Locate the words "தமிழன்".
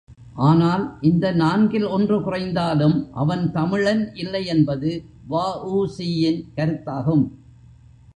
3.51-4.01